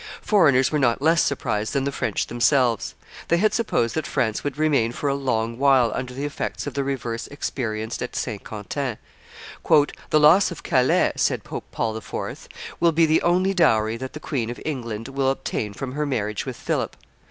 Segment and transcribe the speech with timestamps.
[0.19, 2.95] Foreigners were not less surprised than the French themselves;
[3.27, 6.73] they had supposed that France would remain for a long while under the effects of
[6.73, 8.97] the reverse experienced at Saint Quentin.
[10.09, 12.47] "The loss of Calais," said Pope Paul IV.,
[12.79, 16.47] "will be the only dowry that the Queen of England will obtain from her marriage
[16.47, 16.95] with Philip.